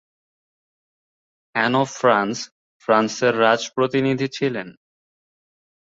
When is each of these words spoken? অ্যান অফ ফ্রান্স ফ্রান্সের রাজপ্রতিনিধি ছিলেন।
অ্যান 1.55 1.73
অফ 1.75 1.89
ফ্রান্স 1.99 2.37
ফ্রান্সের 2.79 3.33
রাজপ্রতিনিধি 3.39 4.27
ছিলেন। 4.27 4.67